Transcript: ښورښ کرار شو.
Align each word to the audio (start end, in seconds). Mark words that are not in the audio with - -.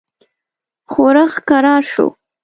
ښورښ 0.91 1.33
کرار 1.49 1.81
شو. 1.91 2.07